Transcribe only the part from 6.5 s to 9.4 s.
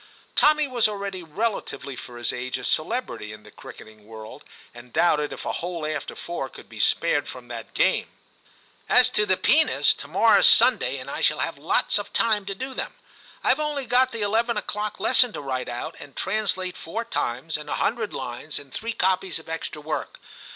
be spared from that game. * As to the